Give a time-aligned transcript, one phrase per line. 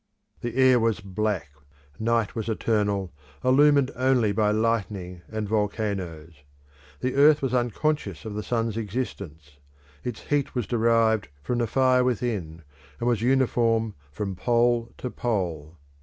[0.39, 1.49] The air was black,
[1.99, 3.13] night was eternal,
[3.45, 6.41] illumined only by lightning and volcanoes;
[7.01, 9.59] the earth was unconscious of the sun's existence;
[10.03, 12.63] its heat was derived from the fire within,
[12.99, 15.77] and was uniform from pole to pole.